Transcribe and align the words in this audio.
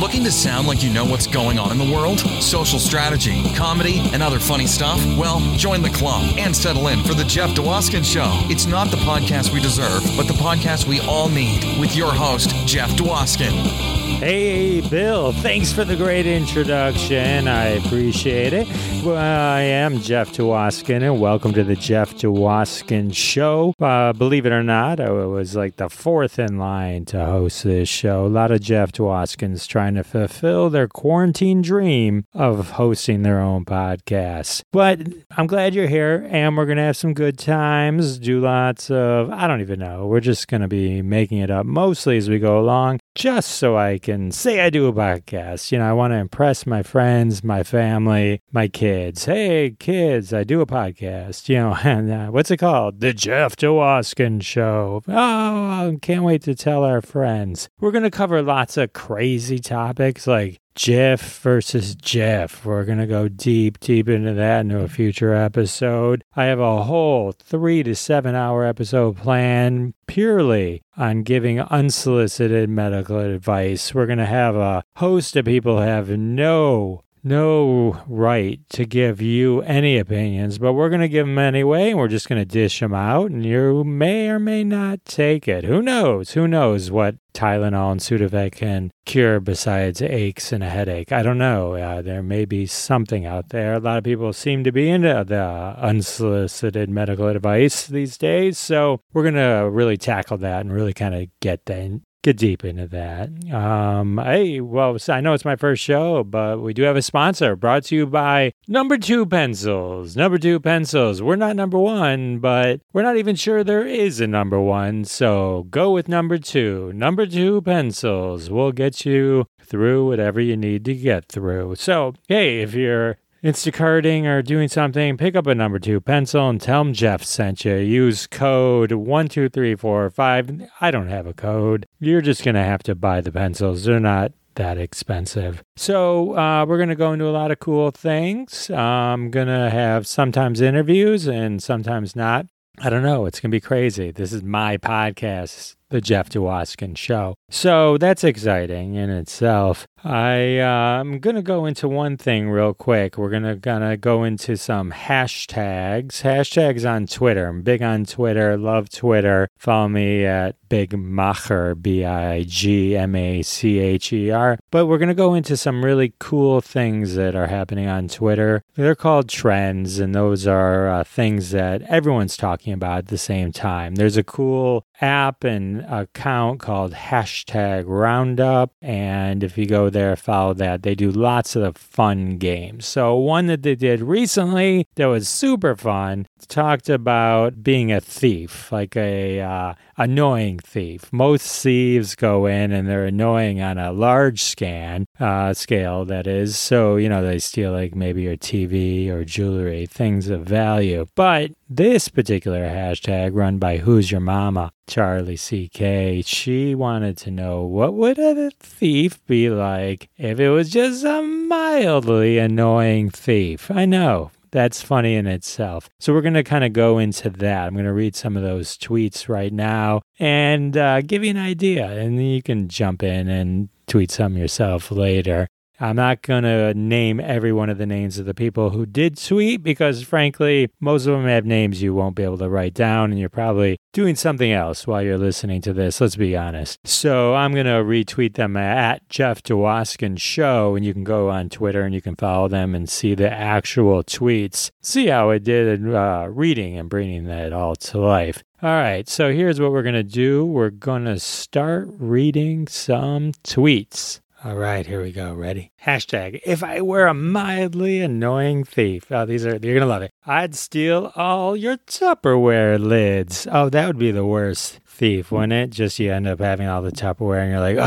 Looking 0.00 0.22
to 0.24 0.30
sound 0.30 0.68
like 0.68 0.84
you 0.84 0.92
know 0.92 1.04
what's 1.04 1.26
going 1.26 1.58
on 1.58 1.72
in 1.72 1.78
the 1.78 1.92
world? 1.92 2.20
Social 2.40 2.78
strategy, 2.78 3.42
comedy, 3.54 3.98
and 4.12 4.22
other 4.22 4.38
funny 4.38 4.66
stuff? 4.66 5.04
Well, 5.16 5.40
join 5.56 5.82
the 5.82 5.90
club 5.90 6.36
and 6.38 6.54
settle 6.54 6.86
in 6.86 7.02
for 7.02 7.14
The 7.14 7.24
Jeff 7.24 7.50
Dwoskin 7.50 8.04
Show. 8.04 8.30
It's 8.48 8.66
not 8.66 8.92
the 8.92 8.96
podcast 8.98 9.52
we 9.52 9.60
deserve, 9.60 10.04
but 10.16 10.28
the 10.28 10.34
podcast 10.34 10.86
we 10.86 11.00
all 11.00 11.28
need 11.28 11.80
with 11.80 11.96
your 11.96 12.12
host, 12.12 12.50
Jeff 12.64 12.90
Dwoskin. 12.90 14.07
Hey, 14.18 14.80
Bill, 14.80 15.30
thanks 15.30 15.72
for 15.72 15.84
the 15.84 15.94
great 15.94 16.26
introduction. 16.26 17.46
I 17.46 17.66
appreciate 17.66 18.52
it. 18.52 18.66
Well, 19.04 19.16
I 19.16 19.60
am 19.60 20.00
Jeff 20.00 20.32
Dwoskin, 20.32 21.02
and 21.04 21.20
welcome 21.20 21.52
to 21.52 21.62
the 21.62 21.76
Jeff 21.76 22.14
Dwoskin 22.14 23.14
Show. 23.14 23.74
Uh, 23.78 24.12
believe 24.12 24.44
it 24.44 24.50
or 24.50 24.64
not, 24.64 24.98
I 24.98 25.10
was 25.10 25.54
like 25.54 25.76
the 25.76 25.88
fourth 25.88 26.40
in 26.40 26.58
line 26.58 27.04
to 27.06 27.24
host 27.24 27.62
this 27.62 27.88
show. 27.88 28.26
A 28.26 28.28
lot 28.28 28.50
of 28.50 28.60
Jeff 28.60 28.90
Dwoskins 28.90 29.68
trying 29.68 29.94
to 29.94 30.02
fulfill 30.02 30.68
their 30.68 30.88
quarantine 30.88 31.62
dream 31.62 32.24
of 32.34 32.72
hosting 32.72 33.22
their 33.22 33.38
own 33.38 33.64
podcast. 33.64 34.62
But 34.72 34.98
I'm 35.36 35.46
glad 35.46 35.76
you're 35.76 35.86
here, 35.86 36.26
and 36.28 36.56
we're 36.56 36.66
going 36.66 36.78
to 36.78 36.82
have 36.82 36.96
some 36.96 37.14
good 37.14 37.38
times, 37.38 38.18
do 38.18 38.40
lots 38.40 38.90
of, 38.90 39.30
I 39.30 39.46
don't 39.46 39.60
even 39.60 39.78
know, 39.78 40.08
we're 40.08 40.18
just 40.18 40.48
going 40.48 40.62
to 40.62 40.68
be 40.68 41.02
making 41.02 41.38
it 41.38 41.52
up 41.52 41.66
mostly 41.66 42.16
as 42.16 42.28
we 42.28 42.40
go 42.40 42.58
along 42.58 42.98
just 43.18 43.50
so 43.50 43.76
I 43.76 43.98
can 44.08 44.30
say 44.30 44.60
I 44.60 44.70
do 44.70 44.86
a 44.86 44.92
podcast. 44.92 45.70
You 45.70 45.78
know, 45.78 45.90
I 45.90 45.92
want 45.92 46.12
to 46.12 46.16
impress 46.16 46.66
my 46.66 46.82
friends, 46.82 47.44
my 47.44 47.62
family, 47.62 48.40
my 48.50 48.66
kids. 48.66 49.26
Hey, 49.26 49.76
kids, 49.78 50.32
I 50.32 50.44
do 50.44 50.62
a 50.62 50.66
podcast. 50.66 51.50
You 51.50 51.56
know, 51.56 51.76
and 51.84 52.10
uh, 52.10 52.26
what's 52.28 52.50
it 52.50 52.56
called? 52.56 53.00
The 53.00 53.12
Jeff 53.12 53.54
Dwoskin 53.56 54.42
Show. 54.42 55.02
Oh, 55.06 55.12
I 55.12 55.94
can't 56.00 56.24
wait 56.24 56.42
to 56.44 56.54
tell 56.54 56.84
our 56.84 57.02
friends. 57.02 57.68
We're 57.80 57.90
going 57.90 58.04
to 58.04 58.10
cover 58.10 58.40
lots 58.40 58.78
of 58.78 58.94
crazy 58.94 59.58
topics 59.58 60.26
like 60.26 60.58
Jeff 60.78 61.40
versus 61.40 61.96
Jeff. 61.96 62.64
We're 62.64 62.84
going 62.84 62.98
to 62.98 63.06
go 63.06 63.26
deep, 63.26 63.80
deep 63.80 64.08
into 64.08 64.32
that 64.34 64.60
into 64.60 64.78
a 64.78 64.86
future 64.86 65.34
episode. 65.34 66.22
I 66.36 66.44
have 66.44 66.60
a 66.60 66.84
whole 66.84 67.32
three 67.32 67.82
to 67.82 67.96
seven 67.96 68.36
hour 68.36 68.64
episode 68.64 69.16
planned 69.16 69.94
purely 70.06 70.84
on 70.96 71.24
giving 71.24 71.58
unsolicited 71.58 72.70
medical 72.70 73.18
advice. 73.18 73.92
We're 73.92 74.06
going 74.06 74.18
to 74.18 74.26
have 74.26 74.54
a 74.54 74.84
host 74.94 75.34
of 75.34 75.46
people 75.46 75.80
have 75.80 76.10
no 76.10 77.02
no 77.28 78.02
right 78.08 78.60
to 78.70 78.84
give 78.84 79.20
you 79.20 79.60
any 79.62 79.98
opinions, 79.98 80.58
but 80.58 80.72
we're 80.72 80.88
going 80.88 81.02
to 81.02 81.08
give 81.08 81.26
them 81.26 81.38
anyway, 81.38 81.90
and 81.90 81.98
we're 81.98 82.08
just 82.08 82.28
going 82.28 82.40
to 82.40 82.46
dish 82.46 82.80
them 82.80 82.94
out, 82.94 83.30
and 83.30 83.44
you 83.44 83.84
may 83.84 84.28
or 84.28 84.38
may 84.38 84.64
not 84.64 85.04
take 85.04 85.46
it. 85.46 85.64
Who 85.64 85.82
knows? 85.82 86.32
Who 86.32 86.48
knows 86.48 86.90
what 86.90 87.16
Tylenol 87.34 87.92
and 87.92 88.00
Sudafed 88.00 88.52
can 88.52 88.90
cure 89.04 89.38
besides 89.38 90.02
aches 90.02 90.52
and 90.52 90.64
a 90.64 90.70
headache? 90.70 91.12
I 91.12 91.22
don't 91.22 91.38
know. 91.38 91.74
Uh, 91.74 92.02
there 92.02 92.22
may 92.22 92.44
be 92.44 92.66
something 92.66 93.26
out 93.26 93.50
there. 93.50 93.74
A 93.74 93.78
lot 93.78 93.98
of 93.98 94.04
people 94.04 94.32
seem 94.32 94.64
to 94.64 94.72
be 94.72 94.88
into 94.88 95.24
the 95.26 95.74
unsolicited 95.78 96.88
medical 96.88 97.28
advice 97.28 97.86
these 97.86 98.16
days, 98.18 98.58
so 98.58 99.02
we're 99.12 99.22
going 99.22 99.34
to 99.34 99.68
really 99.70 99.96
tackle 99.98 100.38
that 100.38 100.62
and 100.62 100.72
really 100.72 100.94
kind 100.94 101.14
of 101.14 101.28
get 101.40 101.66
that 101.66 102.00
get 102.22 102.36
deep 102.36 102.64
into 102.64 102.86
that. 102.88 103.30
Um, 103.52 104.18
hey, 104.18 104.60
well, 104.60 104.96
I 105.08 105.20
know 105.20 105.32
it's 105.32 105.44
my 105.44 105.56
first 105.56 105.82
show, 105.82 106.24
but 106.24 106.60
we 106.60 106.74
do 106.74 106.82
have 106.82 106.96
a 106.96 107.02
sponsor 107.02 107.56
brought 107.56 107.84
to 107.84 107.96
you 107.96 108.06
by 108.06 108.52
Number 108.66 108.98
Two 108.98 109.24
Pencils. 109.26 110.16
Number 110.16 110.38
Two 110.38 110.60
Pencils. 110.60 111.22
We're 111.22 111.36
not 111.36 111.56
number 111.56 111.78
one, 111.78 112.38
but 112.38 112.80
we're 112.92 113.02
not 113.02 113.16
even 113.16 113.36
sure 113.36 113.62
there 113.62 113.86
is 113.86 114.20
a 114.20 114.26
number 114.26 114.60
one. 114.60 115.04
So 115.04 115.66
go 115.70 115.92
with 115.92 116.08
number 116.08 116.38
two. 116.38 116.92
Number 116.92 117.26
Two 117.26 117.62
Pencils 117.62 118.50
will 118.50 118.72
get 118.72 119.04
you 119.06 119.46
through 119.62 120.06
whatever 120.06 120.40
you 120.40 120.56
need 120.56 120.84
to 120.86 120.94
get 120.94 121.26
through. 121.26 121.76
So, 121.76 122.14
hey, 122.28 122.60
if 122.60 122.74
you're 122.74 123.18
Instacarting 123.42 124.24
or 124.24 124.42
doing 124.42 124.66
something, 124.68 125.16
pick 125.16 125.36
up 125.36 125.46
a 125.46 125.54
number 125.54 125.78
two 125.78 126.00
pencil 126.00 126.48
and 126.48 126.60
tell 126.60 126.82
them 126.82 126.92
Jeff 126.92 127.22
sent 127.22 127.64
you. 127.64 127.76
Use 127.76 128.26
code 128.26 128.90
12345. 128.90 130.68
I 130.80 130.90
don't 130.90 131.08
have 131.08 131.26
a 131.26 131.32
code. 131.32 131.86
You're 132.00 132.20
just 132.20 132.42
going 132.42 132.56
to 132.56 132.64
have 132.64 132.82
to 132.84 132.96
buy 132.96 133.20
the 133.20 133.30
pencils. 133.30 133.84
They're 133.84 134.00
not 134.00 134.32
that 134.56 134.76
expensive. 134.76 135.62
So, 135.76 136.36
uh, 136.36 136.66
we're 136.66 136.78
going 136.78 136.88
to 136.88 136.96
go 136.96 137.12
into 137.12 137.26
a 137.26 137.30
lot 137.30 137.52
of 137.52 137.60
cool 137.60 137.92
things. 137.92 138.70
I'm 138.70 139.30
going 139.30 139.46
to 139.46 139.70
have 139.70 140.08
sometimes 140.08 140.60
interviews 140.60 141.28
and 141.28 141.62
sometimes 141.62 142.16
not. 142.16 142.46
I 142.80 142.90
don't 142.90 143.04
know. 143.04 143.26
It's 143.26 143.38
going 143.38 143.50
to 143.50 143.56
be 143.56 143.60
crazy. 143.60 144.10
This 144.10 144.32
is 144.32 144.42
my 144.42 144.78
podcast, 144.78 145.76
The 145.90 146.00
Jeff 146.02 146.28
Dwoskin 146.28 146.96
Show. 146.98 147.34
So 147.48 147.96
that's 147.96 148.22
exciting 148.22 148.94
in 148.94 149.08
itself. 149.08 149.86
I 150.04 150.58
uh, 150.58 151.00
I'm 151.00 151.18
gonna 151.18 151.42
go 151.42 151.64
into 151.64 151.88
one 151.88 152.18
thing 152.18 152.50
real 152.50 152.74
quick. 152.74 153.16
We're 153.16 153.30
gonna 153.30 153.56
gonna 153.56 153.96
go 153.96 154.22
into 154.22 154.56
some 154.56 154.92
hashtags. 154.92 156.22
Hashtags 156.22 156.88
on 156.88 157.06
Twitter. 157.06 157.46
I'm 157.48 157.62
big 157.62 157.82
on 157.82 158.04
Twitter. 158.04 158.58
Love 158.58 158.90
Twitter. 158.90 159.48
Follow 159.56 159.88
me 159.88 160.26
at 160.26 160.56
Big 160.68 160.90
Macher 160.90 161.80
B 161.80 162.04
I 162.04 162.42
G 162.44 162.96
M 162.96 163.14
A 163.14 163.42
C 163.42 163.78
H 163.78 164.12
E 164.12 164.30
R. 164.30 164.58
But 164.70 164.86
we're 164.86 164.98
gonna 164.98 165.14
go 165.14 165.34
into 165.34 165.56
some 165.56 165.84
really 165.84 166.14
cool 166.18 166.60
things 166.60 167.14
that 167.14 167.34
are 167.34 167.46
happening 167.46 167.86
on 167.88 168.08
Twitter. 168.08 168.62
They're 168.74 168.94
called 168.94 169.28
trends, 169.28 169.98
and 169.98 170.14
those 170.14 170.46
are 170.46 170.88
uh, 170.88 171.04
things 171.04 171.50
that 171.50 171.82
everyone's 171.82 172.36
talking 172.36 172.72
about 172.72 172.98
at 172.98 173.06
the 173.08 173.18
same 173.18 173.52
time. 173.52 173.96
There's 173.96 174.16
a 174.16 174.24
cool 174.24 174.86
app 175.00 175.44
and 175.44 175.82
account 175.88 176.60
called 176.60 176.92
hashtag 176.92 177.84
Roundup, 177.86 178.72
and 178.82 179.44
if 179.44 179.56
you 179.56 179.66
go 179.66 179.90
there, 179.90 180.16
follow 180.16 180.54
that. 180.54 180.82
They 180.82 180.94
do 180.94 181.10
lots 181.10 181.56
of 181.56 181.76
fun 181.76 182.38
games. 182.38 182.86
So, 182.86 183.16
one 183.16 183.46
that 183.46 183.62
they 183.62 183.74
did 183.74 184.00
recently 184.00 184.86
that 184.96 185.06
was 185.06 185.28
super 185.28 185.76
fun 185.76 186.26
talked 186.48 186.88
about 186.88 187.62
being 187.62 187.92
a 187.92 188.00
thief, 188.00 188.72
like 188.72 188.96
a 188.96 189.40
uh, 189.40 189.74
annoying 189.96 190.57
thief. 190.62 191.12
Most 191.12 191.62
thieves 191.62 192.14
go 192.14 192.46
in 192.46 192.72
and 192.72 192.88
they're 192.88 193.06
annoying 193.06 193.60
on 193.60 193.78
a 193.78 193.92
large 193.92 194.42
scan 194.42 195.06
uh, 195.18 195.54
scale, 195.54 196.04
that 196.06 196.26
is. 196.26 196.56
So, 196.56 196.96
you 196.96 197.08
know, 197.08 197.22
they 197.22 197.38
steal 197.38 197.72
like 197.72 197.94
maybe 197.94 198.22
your 198.22 198.36
TV 198.36 199.08
or 199.08 199.24
jewelry, 199.24 199.86
things 199.86 200.28
of 200.28 200.44
value. 200.46 201.06
But 201.14 201.52
this 201.68 202.08
particular 202.08 202.68
hashtag 202.68 203.30
run 203.34 203.58
by 203.58 203.78
Who's 203.78 204.10
Your 204.10 204.20
Mama, 204.20 204.72
Charlie 204.86 205.36
CK, 205.36 206.24
she 206.26 206.74
wanted 206.74 207.16
to 207.18 207.30
know 207.30 207.62
what 207.62 207.94
would 207.94 208.18
a 208.18 208.50
thief 208.58 209.24
be 209.26 209.50
like 209.50 210.08
if 210.16 210.40
it 210.40 210.48
was 210.48 210.70
just 210.70 211.04
a 211.04 211.22
mildly 211.22 212.38
annoying 212.38 213.10
thief. 213.10 213.70
I 213.70 213.84
know, 213.84 214.30
that's 214.50 214.82
funny 214.82 215.14
in 215.14 215.26
itself. 215.26 215.88
So 216.00 216.12
we're 216.12 216.22
going 216.22 216.34
to 216.34 216.44
kind 216.44 216.64
of 216.64 216.72
go 216.72 216.98
into 216.98 217.30
that. 217.30 217.66
I'm 217.66 217.74
going 217.74 217.84
to 217.84 217.92
read 217.92 218.16
some 218.16 218.36
of 218.36 218.42
those 218.42 218.76
tweets 218.76 219.28
right 219.28 219.52
now 219.52 220.02
and 220.18 220.76
uh, 220.76 221.02
give 221.02 221.24
you 221.24 221.30
an 221.30 221.36
idea, 221.36 221.86
and 221.86 222.24
you 222.24 222.42
can 222.42 222.68
jump 222.68 223.02
in 223.02 223.28
and 223.28 223.68
tweet 223.86 224.10
some 224.10 224.36
yourself 224.36 224.90
later. 224.90 225.48
I'm 225.80 225.96
not 225.96 226.22
going 226.22 226.42
to 226.42 226.74
name 226.74 227.20
every 227.20 227.52
one 227.52 227.70
of 227.70 227.78
the 227.78 227.86
names 227.86 228.18
of 228.18 228.26
the 228.26 228.34
people 228.34 228.70
who 228.70 228.84
did 228.84 229.16
tweet 229.16 229.62
because, 229.62 230.02
frankly, 230.02 230.70
most 230.80 231.06
of 231.06 231.12
them 231.12 231.26
have 231.26 231.46
names 231.46 231.80
you 231.80 231.94
won't 231.94 232.16
be 232.16 232.24
able 232.24 232.38
to 232.38 232.48
write 232.48 232.74
down, 232.74 233.12
and 233.12 233.20
you're 233.20 233.28
probably 233.28 233.78
doing 233.92 234.16
something 234.16 234.50
else 234.50 234.88
while 234.88 235.02
you're 235.02 235.18
listening 235.18 235.60
to 235.62 235.72
this. 235.72 236.00
Let's 236.00 236.16
be 236.16 236.36
honest. 236.36 236.80
So 236.84 237.34
I'm 237.34 237.52
going 237.52 237.66
to 237.66 237.84
retweet 237.84 238.34
them 238.34 238.56
at 238.56 239.08
Jeff 239.08 239.42
Dwoskin 239.42 240.18
Show, 240.18 240.74
and 240.74 240.84
you 240.84 240.92
can 240.92 241.04
go 241.04 241.30
on 241.30 241.48
Twitter 241.48 241.82
and 241.82 241.94
you 241.94 242.02
can 242.02 242.16
follow 242.16 242.48
them 242.48 242.74
and 242.74 242.88
see 242.88 243.14
the 243.14 243.32
actual 243.32 244.02
tweets. 244.02 244.70
See 244.82 245.06
how 245.06 245.30
I 245.30 245.38
did 245.38 245.86
uh, 245.94 246.26
reading 246.28 246.76
and 246.76 246.90
bringing 246.90 247.24
that 247.24 247.52
all 247.52 247.76
to 247.76 247.98
life. 247.98 248.42
All 248.60 248.70
right, 248.70 249.08
so 249.08 249.32
here's 249.32 249.60
what 249.60 249.70
we're 249.70 249.84
going 249.84 249.94
to 249.94 250.02
do. 250.02 250.44
We're 250.44 250.70
going 250.70 251.04
to 251.04 251.20
start 251.20 251.88
reading 251.92 252.66
some 252.66 253.30
tweets. 253.44 254.18
All 254.44 254.54
right, 254.54 254.86
here 254.86 255.02
we 255.02 255.10
go. 255.10 255.34
Ready? 255.34 255.72
Hashtag, 255.84 256.40
if 256.46 256.62
I 256.62 256.80
were 256.80 257.08
a 257.08 257.14
mildly 257.14 258.00
annoying 258.00 258.62
thief. 258.62 259.10
Oh, 259.10 259.26
these 259.26 259.44
are, 259.44 259.50
you're 259.50 259.58
going 259.58 259.80
to 259.80 259.86
love 259.86 260.02
it. 260.02 260.12
I'd 260.24 260.54
steal 260.54 261.10
all 261.16 261.56
your 261.56 261.76
Tupperware 261.76 262.78
lids. 262.78 263.48
Oh, 263.50 263.68
that 263.68 263.88
would 263.88 263.98
be 263.98 264.12
the 264.12 264.24
worst 264.24 264.78
thief, 264.86 265.32
wouldn't 265.32 265.52
it? 265.52 265.70
Just 265.70 265.98
you 265.98 266.12
end 266.12 266.28
up 266.28 266.38
having 266.38 266.68
all 266.68 266.82
the 266.82 266.92
Tupperware 266.92 267.42
and 267.42 267.50
you're 267.50 267.58
like, 267.58 267.78
oh, 267.78 267.82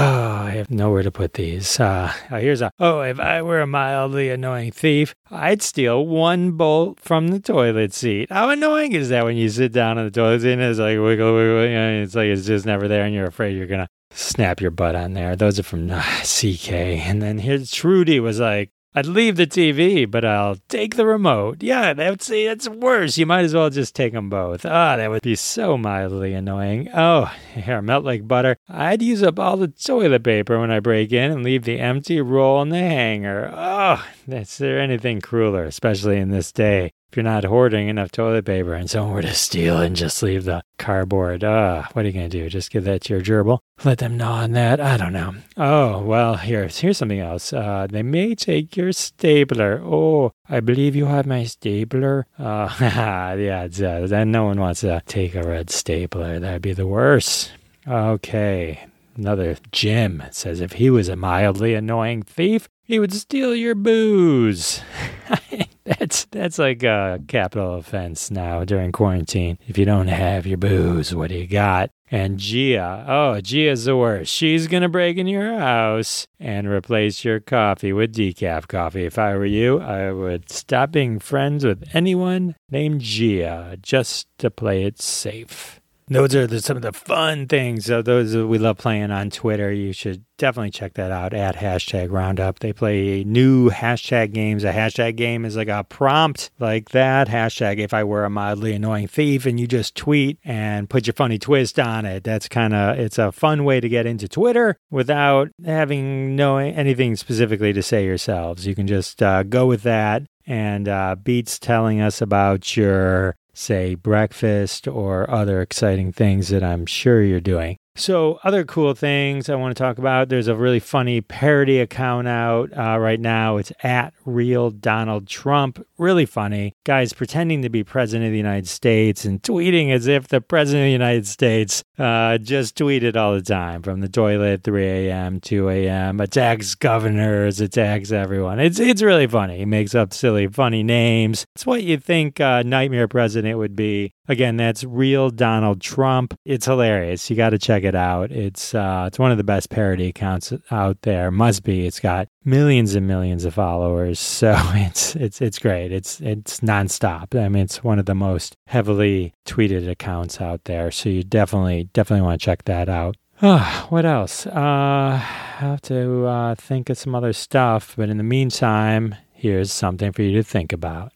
I 0.45 0.49
have 0.49 0.69
nowhere 0.69 1.03
to 1.03 1.11
put 1.11 1.35
these. 1.35 1.79
Uh, 1.79 2.11
here's 2.29 2.61
a, 2.61 2.69
oh, 2.79 2.99
if 2.99 3.17
I 3.17 3.41
were 3.41 3.61
a 3.61 3.67
mildly 3.67 4.29
annoying 4.29 4.73
thief, 4.73 5.15
I'd 5.29 5.61
steal 5.61 6.05
one 6.05 6.51
bolt 6.51 6.99
from 6.99 7.29
the 7.29 7.39
toilet 7.39 7.93
seat. 7.93 8.29
How 8.29 8.49
annoying 8.49 8.91
is 8.91 9.07
that 9.07 9.23
when 9.23 9.37
you 9.37 9.47
sit 9.47 9.71
down 9.71 9.97
on 9.97 10.03
the 10.03 10.11
toilet 10.11 10.41
seat 10.41 10.51
and 10.51 10.61
it's 10.61 10.79
like 10.79 10.99
wiggle, 10.99 11.33
wiggle, 11.33 12.03
it's 12.03 12.13
like 12.13 12.25
it's 12.25 12.45
just 12.45 12.65
never 12.65 12.89
there 12.89 13.05
and 13.05 13.15
you're 13.15 13.27
afraid 13.27 13.55
you're 13.55 13.67
going 13.67 13.85
to 13.85 13.87
snap 14.13 14.61
your 14.61 14.71
butt 14.71 14.95
on 14.95 15.13
there. 15.13 15.35
Those 15.35 15.59
are 15.59 15.63
from 15.63 15.89
uh, 15.89 16.01
CK. 16.23 16.71
And 16.71 17.21
then 17.21 17.39
here's 17.39 17.71
Trudy 17.71 18.19
was 18.19 18.39
like, 18.39 18.71
I'd 18.93 19.05
leave 19.05 19.37
the 19.37 19.47
TV, 19.47 20.09
but 20.09 20.25
I'll 20.25 20.57
take 20.67 20.97
the 20.97 21.05
remote. 21.05 21.63
Yeah, 21.63 21.93
that's 21.93 22.25
see, 22.25 22.45
that's 22.45 22.67
worse. 22.67 23.17
You 23.17 23.25
might 23.25 23.45
as 23.45 23.53
well 23.53 23.69
just 23.69 23.95
take 23.95 24.11
them 24.11 24.29
both. 24.29 24.65
Ah, 24.65 24.93
oh, 24.93 24.97
that 24.97 25.09
would 25.09 25.21
be 25.21 25.35
so 25.35 25.77
mildly 25.77 26.33
annoying. 26.33 26.89
Oh, 26.93 27.23
hair 27.53 27.81
melt 27.81 28.03
like 28.03 28.27
butter. 28.27 28.57
I'd 28.67 29.01
use 29.01 29.23
up 29.23 29.39
all 29.39 29.55
the 29.55 29.69
toilet 29.69 30.25
paper 30.25 30.59
when 30.59 30.71
I 30.71 30.81
break 30.81 31.13
in 31.13 31.31
and 31.31 31.41
leave 31.41 31.63
the 31.63 31.79
empty 31.79 32.19
roll 32.19 32.61
in 32.61 32.67
the 32.67 32.79
hanger. 32.79 33.49
Oh, 33.55 34.05
is 34.27 34.57
there 34.57 34.81
anything 34.81 35.21
crueler, 35.21 35.63
especially 35.63 36.17
in 36.17 36.29
this 36.29 36.51
day? 36.51 36.91
If 37.11 37.17
you're 37.17 37.23
not 37.23 37.43
hoarding 37.43 37.89
enough 37.89 38.09
toilet 38.09 38.45
paper 38.45 38.73
and 38.73 38.89
someone 38.89 39.13
were 39.13 39.21
to 39.21 39.33
steal 39.33 39.81
and 39.81 39.97
just 39.97 40.23
leave 40.23 40.45
the 40.45 40.63
cardboard, 40.77 41.43
uh, 41.43 41.83
what 41.91 42.05
are 42.05 42.07
you 42.07 42.13
going 42.13 42.29
to 42.29 42.41
do? 42.41 42.49
Just 42.49 42.71
give 42.71 42.85
that 42.85 43.01
to 43.01 43.13
your 43.13 43.21
gerbil? 43.21 43.59
Let 43.83 43.97
them 43.97 44.15
gnaw 44.15 44.43
on 44.43 44.53
that? 44.53 44.79
I 44.79 44.95
don't 44.95 45.11
know. 45.11 45.35
Oh, 45.57 46.01
well, 46.03 46.37
here, 46.37 46.65
here's 46.69 46.99
something 46.99 47.19
else. 47.19 47.51
Uh, 47.51 47.85
they 47.89 48.01
may 48.01 48.33
take 48.33 48.77
your 48.77 48.93
stapler. 48.93 49.81
Oh, 49.83 50.31
I 50.47 50.61
believe 50.61 50.95
you 50.95 51.07
have 51.07 51.25
my 51.25 51.43
stapler. 51.43 52.27
Uh, 52.39 52.73
yeah, 52.79 53.63
it's, 53.63 53.81
uh, 53.81 54.07
then 54.07 54.31
no 54.31 54.45
one 54.45 54.61
wants 54.61 54.79
to 54.79 55.01
take 55.05 55.35
a 55.35 55.43
red 55.43 55.69
stapler. 55.69 56.39
That'd 56.39 56.61
be 56.61 56.71
the 56.71 56.87
worst. 56.87 57.51
Okay, 57.85 58.85
Another 59.17 59.57
Jim 59.73 60.23
says 60.31 60.61
if 60.61 60.73
he 60.73 60.89
was 60.89 61.09
a 61.09 61.17
mildly 61.17 61.73
annoying 61.73 62.23
thief, 62.23 62.69
he 62.83 62.99
would 62.99 63.11
steal 63.11 63.53
your 63.53 63.75
booze. 63.75 64.81
that's 65.85 66.25
that's 66.25 66.59
like 66.59 66.83
a 66.83 67.19
capital 67.27 67.75
offense 67.75 68.29
now 68.29 68.63
during 68.63 68.91
quarantine. 68.91 69.57
If 69.67 69.77
you 69.77 69.85
don't 69.85 70.07
have 70.07 70.45
your 70.45 70.57
booze, 70.57 71.13
what 71.15 71.29
do 71.29 71.35
you 71.35 71.47
got? 71.47 71.89
And 72.11 72.37
Gia, 72.37 73.05
oh, 73.07 73.41
Gia's 73.41 73.85
the 73.85 73.97
worst. 73.97 74.31
She's 74.31 74.67
gonna 74.67 74.89
break 74.89 75.17
in 75.17 75.27
your 75.27 75.57
house 75.57 76.27
and 76.39 76.67
replace 76.67 77.25
your 77.25 77.39
coffee 77.39 77.93
with 77.93 78.13
decaf 78.13 78.67
coffee. 78.67 79.05
If 79.05 79.17
I 79.17 79.35
were 79.35 79.45
you, 79.45 79.79
I 79.79 80.11
would 80.11 80.51
stop 80.51 80.91
being 80.91 81.19
friends 81.19 81.65
with 81.65 81.83
anyone 81.93 82.55
named 82.69 83.01
Gia 83.01 83.77
just 83.81 84.27
to 84.37 84.51
play 84.51 84.83
it 84.83 85.01
safe 85.01 85.80
those 86.11 86.35
are 86.35 86.45
the, 86.45 86.61
some 86.61 86.75
of 86.75 86.83
the 86.83 86.91
fun 86.91 87.47
things. 87.47 87.85
So 87.85 88.01
those 88.01 88.35
we 88.35 88.57
love 88.57 88.77
playing 88.77 89.11
on 89.11 89.29
Twitter. 89.29 89.71
You 89.71 89.93
should 89.93 90.25
definitely 90.37 90.71
check 90.71 90.95
that 90.95 91.11
out 91.11 91.33
at 91.33 91.55
hashtag 91.55 92.11
Roundup. 92.11 92.59
They 92.59 92.73
play 92.73 93.23
new 93.23 93.69
hashtag 93.69 94.33
games. 94.33 94.63
A 94.63 94.73
hashtag 94.73 95.15
game 95.15 95.45
is 95.45 95.55
like 95.55 95.69
a 95.69 95.85
prompt 95.85 96.51
like 96.59 96.89
that. 96.89 97.27
Hashtag 97.27 97.79
if 97.79 97.93
I 97.93 98.03
were 98.03 98.25
a 98.25 98.29
mildly 98.29 98.73
annoying 98.73 99.07
thief, 99.07 99.45
and 99.45 99.59
you 99.59 99.67
just 99.67 99.95
tweet 99.95 100.37
and 100.43 100.89
put 100.89 101.07
your 101.07 101.13
funny 101.13 101.39
twist 101.39 101.79
on 101.79 102.05
it. 102.05 102.23
That's 102.23 102.49
kind 102.49 102.73
of 102.73 102.99
it's 102.99 103.17
a 103.17 103.31
fun 103.31 103.63
way 103.63 103.79
to 103.79 103.87
get 103.87 104.05
into 104.05 104.27
Twitter 104.27 104.77
without 104.89 105.49
having 105.65 106.35
knowing 106.35 106.73
anything 106.75 107.15
specifically 107.15 107.71
to 107.73 107.81
say 107.81 108.03
yourselves. 108.03 108.67
You 108.67 108.75
can 108.75 108.87
just 108.87 109.23
uh, 109.23 109.43
go 109.43 109.65
with 109.65 109.83
that 109.83 110.23
and 110.45 110.87
uh, 110.87 111.15
Beats 111.21 111.59
telling 111.59 112.01
us 112.01 112.21
about 112.21 112.75
your 112.75 113.35
say, 113.61 113.95
breakfast 113.95 114.87
or 114.87 115.29
other 115.29 115.61
exciting 115.61 116.11
things 116.11 116.49
that 116.49 116.63
I'm 116.63 116.85
sure 116.85 117.21
you're 117.21 117.39
doing. 117.39 117.77
So, 117.95 118.39
other 118.43 118.63
cool 118.63 118.93
things 118.93 119.49
I 119.49 119.55
want 119.55 119.75
to 119.75 119.83
talk 119.83 119.97
about. 119.97 120.29
There's 120.29 120.47
a 120.47 120.55
really 120.55 120.79
funny 120.79 121.19
parody 121.19 121.79
account 121.79 122.27
out 122.27 122.69
uh, 122.75 122.97
right 122.97 123.19
now. 123.19 123.57
It's 123.57 123.73
at 123.83 124.13
Real 124.25 124.71
Donald 124.71 125.27
Trump. 125.27 125.85
Really 125.97 126.25
funny. 126.25 126.73
Guys 126.85 127.11
pretending 127.11 127.61
to 127.63 127.69
be 127.69 127.83
president 127.83 128.27
of 128.27 128.31
the 128.31 128.37
United 128.37 128.69
States 128.69 129.25
and 129.25 129.43
tweeting 129.43 129.91
as 129.91 130.07
if 130.07 130.29
the 130.29 130.39
president 130.39 130.83
of 130.83 130.87
the 130.87 130.91
United 130.91 131.27
States 131.27 131.83
uh, 131.99 132.37
just 132.37 132.77
tweeted 132.77 133.17
all 133.17 133.33
the 133.33 133.41
time 133.41 133.81
from 133.81 133.99
the 133.99 134.09
toilet, 134.09 134.63
3 134.63 134.85
a.m., 134.85 135.39
2 135.41 135.69
a.m., 135.69 136.21
attacks 136.21 136.73
governors, 136.75 137.59
attacks 137.59 138.11
everyone. 138.11 138.59
It's, 138.59 138.79
it's 138.79 139.01
really 139.01 139.27
funny. 139.27 139.57
He 139.57 139.65
makes 139.65 139.93
up 139.93 140.13
silly, 140.13 140.47
funny 140.47 140.81
names. 140.81 141.45
It's 141.55 141.65
what 141.65 141.83
you 141.83 141.97
think 141.97 142.39
a 142.39 142.63
Nightmare 142.65 143.09
President 143.09 143.57
would 143.57 143.75
be. 143.75 144.13
Again, 144.27 144.55
that's 144.55 144.85
Real 144.85 145.29
Donald 145.29 145.81
Trump. 145.81 146.33
It's 146.45 146.65
hilarious. 146.65 147.29
You 147.29 147.35
got 147.35 147.49
to 147.49 147.59
check 147.59 147.80
check 147.81 147.87
it 147.87 147.95
out. 147.95 148.31
It's 148.31 148.73
uh, 148.75 149.05
it's 149.07 149.19
one 149.19 149.31
of 149.31 149.37
the 149.37 149.43
best 149.43 149.69
parody 149.69 150.07
accounts 150.07 150.53
out 150.69 151.01
there. 151.01 151.31
Must 151.31 151.63
be. 151.63 151.85
It's 151.85 151.99
got 151.99 152.27
millions 152.45 152.95
and 152.95 153.07
millions 153.07 153.45
of 153.45 153.53
followers, 153.53 154.19
so 154.39 154.55
it's 154.73 155.15
it's 155.15 155.41
it's 155.41 155.59
great. 155.59 155.91
It's 155.91 156.21
it's 156.21 156.59
nonstop. 156.59 157.39
I 157.39 157.49
mean, 157.49 157.63
it's 157.63 157.83
one 157.83 157.99
of 157.99 158.05
the 158.05 158.15
most 158.15 158.55
heavily 158.67 159.33
tweeted 159.45 159.89
accounts 159.89 160.41
out 160.41 160.65
there. 160.65 160.91
So 160.91 161.09
you 161.09 161.23
definitely 161.23 161.89
definitely 161.93 162.23
want 162.23 162.39
to 162.39 162.45
check 162.45 162.65
that 162.65 162.89
out. 162.89 163.17
Oh, 163.41 163.85
what 163.89 164.05
else? 164.05 164.45
Uh, 164.45 164.51
I 164.53 165.17
have 165.59 165.81
to 165.83 166.25
uh, 166.25 166.55
think 166.55 166.89
of 166.89 166.97
some 166.97 167.15
other 167.15 167.33
stuff, 167.33 167.95
but 167.97 168.09
in 168.09 168.17
the 168.17 168.23
meantime, 168.23 169.15
here's 169.33 169.71
something 169.71 170.11
for 170.11 170.21
you 170.21 170.33
to 170.37 170.43
think 170.43 170.73
about. 170.73 171.13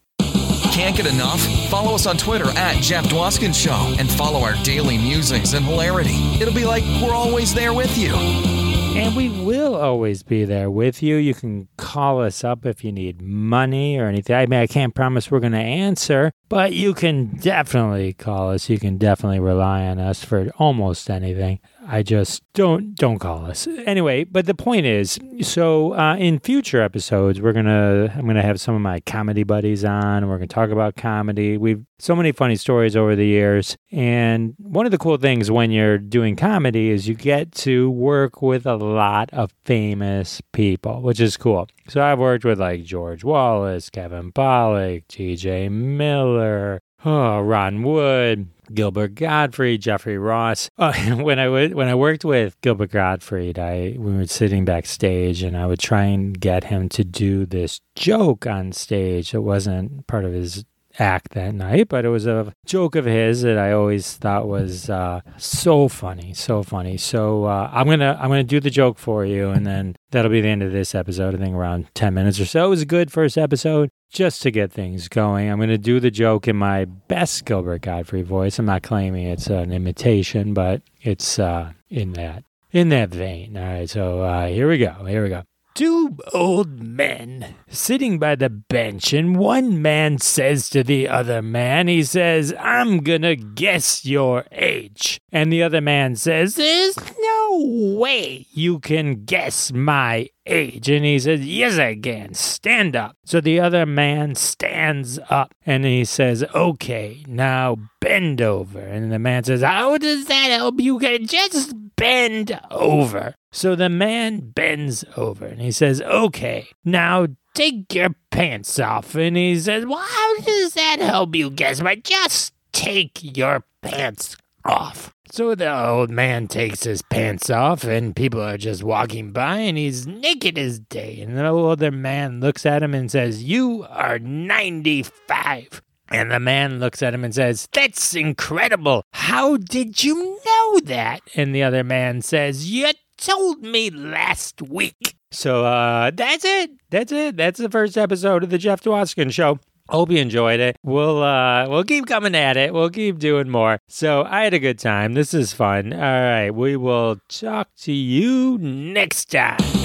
Can't 0.75 0.97
get 0.97 1.05
enough? 1.05 1.39
Follow 1.69 1.95
us 1.95 2.05
on 2.05 2.17
Twitter 2.17 2.49
at 2.49 2.83
Jeff 2.83 3.05
Dwoskin 3.05 3.55
Show 3.55 3.95
and 3.97 4.11
follow 4.11 4.41
our 4.41 4.61
daily 4.65 4.97
musings 4.97 5.53
and 5.53 5.65
hilarity. 5.65 6.17
It'll 6.41 6.53
be 6.53 6.65
like 6.65 6.83
we're 7.01 7.15
always 7.15 7.53
there 7.53 7.73
with 7.73 7.97
you. 7.97 8.13
And 8.13 9.15
we 9.15 9.29
will 9.29 9.75
always 9.75 10.21
be 10.21 10.43
there 10.43 10.69
with 10.69 11.01
you. 11.01 11.15
You 11.15 11.33
can 11.33 11.69
call 11.77 12.21
us 12.21 12.43
up 12.43 12.65
if 12.65 12.83
you 12.83 12.91
need 12.91 13.21
money 13.21 13.97
or 13.97 14.07
anything. 14.07 14.35
I 14.35 14.45
mean, 14.47 14.59
I 14.59 14.67
can't 14.67 14.93
promise 14.93 15.31
we're 15.31 15.39
going 15.39 15.53
to 15.53 15.59
answer, 15.59 16.33
but 16.49 16.73
you 16.73 16.93
can 16.93 17.37
definitely 17.37 18.11
call 18.11 18.51
us. 18.51 18.69
You 18.69 18.77
can 18.77 18.97
definitely 18.97 19.39
rely 19.39 19.83
on 19.83 19.99
us 19.99 20.25
for 20.25 20.49
almost 20.57 21.09
anything. 21.09 21.59
I 21.87 22.03
just 22.03 22.43
don't 22.53 22.95
don't 22.95 23.19
call 23.19 23.45
us 23.45 23.67
anyway. 23.85 24.23
But 24.23 24.45
the 24.45 24.55
point 24.55 24.85
is, 24.85 25.19
so 25.41 25.93
uh, 25.93 26.15
in 26.17 26.39
future 26.39 26.81
episodes, 26.81 27.41
we're 27.41 27.53
gonna 27.53 28.13
I'm 28.15 28.25
gonna 28.25 28.41
have 28.41 28.59
some 28.59 28.75
of 28.75 28.81
my 28.81 28.99
comedy 29.01 29.43
buddies 29.43 29.85
on. 29.85 30.27
We're 30.27 30.37
gonna 30.37 30.47
talk 30.47 30.69
about 30.69 30.95
comedy. 30.95 31.57
We've 31.57 31.85
so 31.99 32.15
many 32.15 32.31
funny 32.31 32.55
stories 32.55 32.95
over 32.95 33.15
the 33.15 33.25
years, 33.25 33.77
and 33.91 34.55
one 34.57 34.85
of 34.85 34.91
the 34.91 34.97
cool 34.97 35.17
things 35.17 35.49
when 35.51 35.71
you're 35.71 35.97
doing 35.97 36.35
comedy 36.35 36.89
is 36.89 37.07
you 37.07 37.13
get 37.13 37.51
to 37.53 37.89
work 37.89 38.41
with 38.41 38.65
a 38.65 38.75
lot 38.75 39.29
of 39.31 39.53
famous 39.63 40.41
people, 40.51 41.01
which 41.01 41.19
is 41.19 41.37
cool. 41.37 41.67
So 41.87 42.01
I've 42.01 42.19
worked 42.19 42.45
with 42.45 42.59
like 42.59 42.83
George 42.83 43.23
Wallace, 43.23 43.89
Kevin 43.89 44.31
Pollak, 44.31 45.03
T.J. 45.07 45.69
Miller, 45.69 46.81
oh, 47.05 47.41
Ron 47.41 47.83
Wood. 47.83 48.49
Gilbert 48.73 49.13
Gottfried, 49.15 49.81
Jeffrey 49.81 50.17
Ross. 50.17 50.69
Uh, 50.77 50.93
when 51.15 51.39
I 51.39 51.47
would 51.47 51.73
when 51.73 51.87
I 51.87 51.95
worked 51.95 52.25
with 52.25 52.59
Gilbert 52.61 52.91
Gottfried, 52.91 53.57
I 53.57 53.95
we 53.97 54.15
were 54.15 54.27
sitting 54.27 54.65
backstage, 54.65 55.41
and 55.41 55.55
I 55.55 55.65
would 55.65 55.79
try 55.79 56.03
and 56.03 56.39
get 56.39 56.65
him 56.65 56.89
to 56.89 57.03
do 57.03 57.45
this 57.45 57.79
joke 57.95 58.45
on 58.45 58.71
stage. 58.71 59.33
It 59.33 59.39
wasn't 59.39 60.05
part 60.07 60.25
of 60.25 60.33
his 60.33 60.65
act 60.99 61.31
that 61.33 61.53
night, 61.53 61.89
but 61.89 62.05
it 62.05 62.09
was 62.09 62.25
a 62.25 62.53
joke 62.65 62.95
of 62.95 63.05
his 63.05 63.41
that 63.41 63.57
I 63.57 63.71
always 63.71 64.13
thought 64.13 64.47
was 64.47 64.89
uh, 64.89 65.21
so 65.37 65.87
funny, 65.87 66.33
so 66.33 66.63
funny. 66.63 66.97
So 66.97 67.45
uh, 67.45 67.69
I'm 67.71 67.87
gonna 67.87 68.17
I'm 68.19 68.29
gonna 68.29 68.43
do 68.43 68.59
the 68.59 68.69
joke 68.69 68.97
for 68.97 69.25
you, 69.25 69.49
and 69.49 69.65
then 69.65 69.95
that'll 70.11 70.31
be 70.31 70.41
the 70.41 70.47
end 70.47 70.63
of 70.63 70.71
this 70.71 70.95
episode. 70.95 71.35
I 71.35 71.37
think 71.37 71.55
around 71.55 71.87
ten 71.93 72.13
minutes 72.13 72.39
or 72.39 72.45
so. 72.45 72.65
It 72.65 72.69
was 72.69 72.81
a 72.81 72.85
good 72.85 73.11
first 73.11 73.37
episode 73.37 73.89
just 74.11 74.41
to 74.43 74.51
get 74.51 74.71
things 74.71 75.07
going. 75.07 75.49
I'm 75.49 75.59
gonna 75.59 75.77
do 75.77 75.99
the 75.99 76.11
joke 76.11 76.47
in 76.47 76.55
my 76.55 76.85
best 76.85 77.45
Gilbert 77.45 77.81
Gottfried 77.81 78.27
voice. 78.27 78.59
I'm 78.59 78.65
not 78.65 78.83
claiming 78.83 79.27
it's 79.27 79.47
an 79.47 79.71
imitation, 79.71 80.53
but 80.53 80.81
it's 81.01 81.39
uh, 81.39 81.71
in 81.89 82.13
that 82.13 82.43
in 82.71 82.89
that 82.89 83.09
vein. 83.09 83.57
All 83.57 83.63
right, 83.63 83.89
so 83.89 84.21
uh, 84.21 84.47
here 84.47 84.69
we 84.69 84.77
go. 84.77 85.05
Here 85.05 85.23
we 85.23 85.29
go 85.29 85.43
two 85.75 86.17
old 86.33 86.81
men 86.81 87.55
sitting 87.67 88.17
by 88.17 88.35
the 88.35 88.49
bench, 88.49 89.13
and 89.13 89.35
one 89.35 89.81
man 89.81 90.17
says 90.17 90.69
to 90.69 90.83
the 90.83 91.07
other 91.07 91.41
man, 91.41 91.87
he 91.87 92.01
says, 92.03 92.53
I'm 92.59 92.99
gonna 92.99 93.35
guess 93.35 94.05
your 94.05 94.45
age. 94.51 95.19
And 95.31 95.51
the 95.51 95.61
other 95.61 95.81
man 95.81 96.15
says, 96.15 96.55
There's 96.55 96.95
no 97.19 97.95
way 97.97 98.47
you 98.51 98.79
can 98.79 99.25
guess 99.25 99.71
my 99.73 100.29
age. 100.45 100.89
And 100.89 101.03
he 101.03 101.19
says, 101.19 101.45
Yes, 101.45 101.77
I 101.77 101.95
can. 101.95 102.33
Stand 102.33 102.95
up. 102.95 103.17
So 103.25 103.41
the 103.41 103.59
other 103.59 103.85
man 103.85 104.35
stands 104.35 105.19
up 105.29 105.53
and 105.65 105.83
he 105.83 106.05
says, 106.05 106.43
Okay, 106.55 107.23
now 107.27 107.77
bend 107.99 108.41
over. 108.41 108.79
And 108.79 109.11
the 109.11 109.19
man 109.19 109.43
says, 109.43 109.61
How 109.61 109.97
does 109.97 110.25
that 110.27 110.51
help 110.51 110.79
you? 110.79 110.99
Just 110.99 111.73
bend 111.95 112.59
over. 112.71 113.35
So 113.51 113.75
the 113.75 113.89
man 113.89 114.51
bends 114.51 115.05
over 115.15 115.45
and 115.45 115.61
he 115.61 115.71
says, 115.71 116.01
Okay, 116.01 116.67
now 116.83 117.27
take 117.53 117.93
your 117.93 118.09
pants 118.31 118.79
off. 118.79 119.15
And 119.15 119.37
he 119.37 119.59
says, 119.59 119.85
Well, 119.85 119.99
how 119.99 120.39
does 120.41 120.73
that 120.73 120.99
help 120.99 121.35
you 121.35 121.49
guess? 121.49 121.81
Just 122.03 122.53
take 122.71 123.19
your 123.21 123.63
pants 123.81 124.35
off. 124.63 125.13
So 125.31 125.55
the 125.55 125.75
old 125.75 126.09
man 126.09 126.47
takes 126.47 126.83
his 126.83 127.01
pants 127.01 127.49
off, 127.49 127.83
and 127.83 128.15
people 128.15 128.41
are 128.41 128.57
just 128.57 128.83
walking 128.83 129.31
by, 129.31 129.57
and 129.57 129.77
he's 129.77 130.05
naked 130.05 130.57
as 130.57 130.79
day. 130.79 131.19
And 131.19 131.37
the 131.37 131.53
other 131.53 131.91
man 131.91 132.39
looks 132.39 132.65
at 132.65 132.83
him 132.83 132.93
and 132.93 133.11
says, 133.11 133.43
You 133.43 133.85
are 133.89 134.19
95. 134.19 135.81
And 136.09 136.31
the 136.31 136.39
man 136.39 136.79
looks 136.79 137.01
at 137.01 137.13
him 137.13 137.23
and 137.23 137.33
says, 137.33 137.67
That's 137.71 138.15
incredible. 138.15 139.03
How 139.13 139.57
did 139.57 140.03
you 140.03 140.39
know 140.45 140.79
that? 140.81 141.21
And 141.35 141.53
the 141.53 141.63
other 141.63 141.83
man 141.83 142.21
says, 142.21 142.71
You 142.71 142.91
told 143.17 143.61
me 143.63 143.89
last 143.89 144.61
week. 144.61 145.15
So 145.31 145.65
uh, 145.65 146.11
that's 146.13 146.45
it. 146.45 146.71
That's 146.89 147.11
it. 147.11 147.37
That's 147.37 147.59
the 147.59 147.69
first 147.69 147.97
episode 147.97 148.43
of 148.43 148.49
the 148.49 148.57
Jeff 148.57 148.81
Dwoskin 148.81 149.31
Show. 149.31 149.59
Hope 149.89 150.09
you 150.09 150.17
enjoyed 150.17 150.59
it. 150.59 150.77
We'll 150.81 151.21
uh 151.21 151.69
we'll 151.69 151.83
keep 151.83 152.07
coming 152.07 152.33
at 152.33 152.57
it. 152.57 152.73
We'll 152.73 152.89
keep 152.89 153.19
doing 153.19 153.49
more. 153.49 153.77
So 153.87 154.23
I 154.23 154.43
had 154.43 154.55
a 154.55 154.59
good 154.59 154.79
time. 154.79 155.13
This 155.13 155.31
is 155.31 155.53
fun. 155.53 155.93
All 155.93 155.99
right, 155.99 156.49
we 156.49 156.75
will 156.75 157.17
talk 157.29 157.69
to 157.81 157.91
you 157.91 158.57
next 158.57 159.25
time. 159.25 159.84